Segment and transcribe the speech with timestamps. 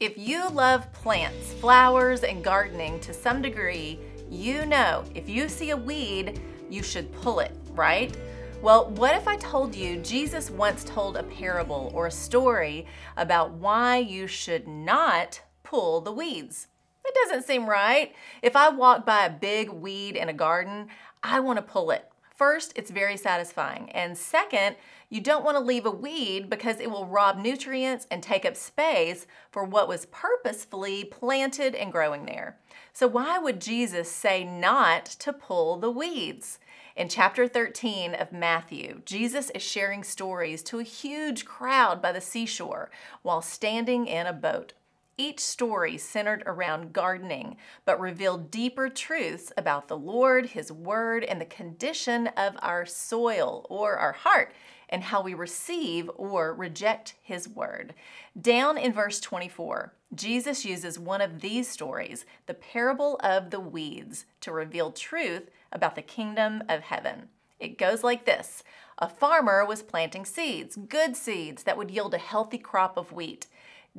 [0.00, 3.98] If you love plants, flowers, and gardening to some degree,
[4.30, 8.16] you know if you see a weed, you should pull it, right?
[8.62, 12.86] Well, what if I told you Jesus once told a parable or a story
[13.18, 16.68] about why you should not pull the weeds?
[17.04, 18.14] It doesn't seem right.
[18.40, 20.88] If I walk by a big weed in a garden,
[21.22, 22.10] I want to pull it.
[22.40, 23.90] First, it's very satisfying.
[23.90, 24.76] And second,
[25.10, 28.56] you don't want to leave a weed because it will rob nutrients and take up
[28.56, 32.56] space for what was purposefully planted and growing there.
[32.94, 36.58] So, why would Jesus say not to pull the weeds?
[36.96, 42.22] In chapter 13 of Matthew, Jesus is sharing stories to a huge crowd by the
[42.22, 44.72] seashore while standing in a boat.
[45.16, 51.40] Each story centered around gardening, but revealed deeper truths about the Lord, His Word, and
[51.40, 54.52] the condition of our soil or our heart,
[54.88, 57.94] and how we receive or reject His Word.
[58.40, 64.24] Down in verse 24, Jesus uses one of these stories, the parable of the weeds,
[64.40, 67.28] to reveal truth about the kingdom of heaven.
[67.60, 68.64] It goes like this
[68.98, 73.46] A farmer was planting seeds, good seeds that would yield a healthy crop of wheat.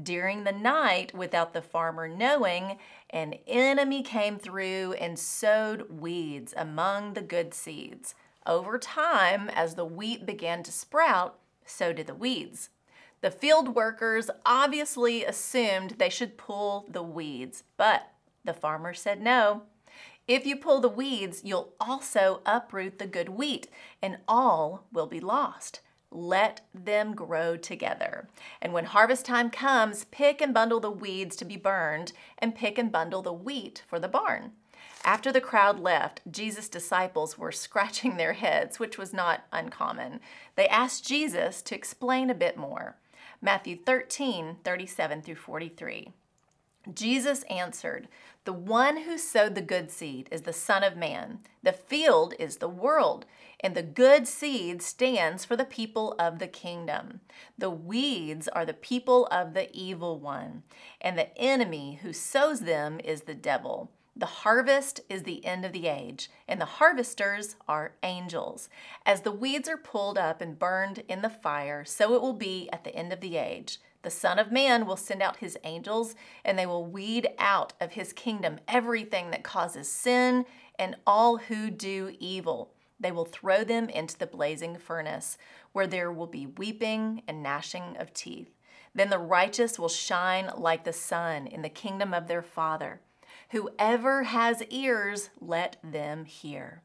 [0.00, 2.78] During the night, without the farmer knowing,
[3.10, 8.14] an enemy came through and sowed weeds among the good seeds.
[8.46, 12.70] Over time, as the wheat began to sprout, so did the weeds.
[13.20, 18.12] The field workers obviously assumed they should pull the weeds, but
[18.44, 19.64] the farmer said no.
[20.26, 23.66] If you pull the weeds, you'll also uproot the good wheat,
[24.00, 25.80] and all will be lost.
[26.10, 28.28] Let them grow together.
[28.60, 32.78] And when harvest time comes, pick and bundle the weeds to be burned, and pick
[32.78, 34.52] and bundle the wheat for the barn.
[35.04, 40.20] After the crowd left, Jesus' disciples were scratching their heads, which was not uncommon.
[40.56, 42.96] They asked Jesus to explain a bit more.
[43.40, 46.12] Matthew 13, 37 through 43.
[46.92, 48.08] Jesus answered,
[48.44, 51.40] The one who sowed the good seed is the Son of Man.
[51.62, 53.26] The field is the world,
[53.62, 57.20] and the good seed stands for the people of the kingdom.
[57.58, 60.62] The weeds are the people of the evil one,
[61.00, 63.90] and the enemy who sows them is the devil.
[64.16, 68.68] The harvest is the end of the age, and the harvesters are angels.
[69.06, 72.68] As the weeds are pulled up and burned in the fire, so it will be
[72.72, 73.78] at the end of the age.
[74.02, 77.92] The Son of Man will send out his angels, and they will weed out of
[77.92, 80.46] his kingdom everything that causes sin
[80.78, 82.72] and all who do evil.
[83.00, 85.38] They will throw them into the blazing furnace,
[85.72, 88.54] where there will be weeping and gnashing of teeth.
[88.94, 93.00] Then the righteous will shine like the sun in the kingdom of their Father.
[93.50, 96.82] Whoever has ears, let them hear.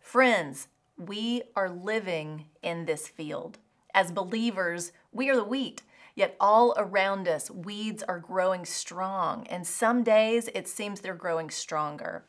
[0.00, 0.68] Friends,
[0.98, 3.58] we are living in this field.
[3.94, 5.82] As believers, we are the wheat
[6.14, 11.48] Yet all around us, weeds are growing strong, and some days it seems they're growing
[11.48, 12.24] stronger.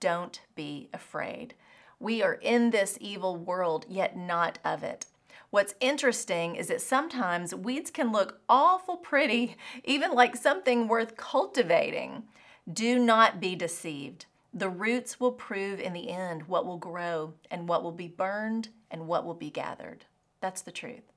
[0.00, 1.54] Don't be afraid.
[2.00, 5.06] We are in this evil world, yet not of it.
[5.50, 12.24] What's interesting is that sometimes weeds can look awful pretty, even like something worth cultivating.
[12.70, 14.26] Do not be deceived.
[14.52, 18.68] The roots will prove in the end what will grow and what will be burned
[18.90, 20.04] and what will be gathered.
[20.40, 21.12] That's the truth.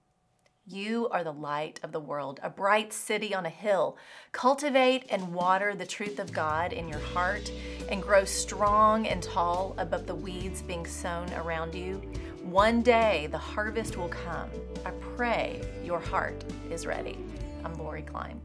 [0.68, 3.98] You are the light of the world, a bright city on a hill.
[4.32, 7.52] Cultivate and water the truth of God in your heart
[7.90, 11.96] and grow strong and tall above the weeds being sown around you.
[12.44, 14.52] One day the harvest will come.
[14.86, 17.18] I pray your heart is ready.
[17.66, 18.40] I'm Lori Klein.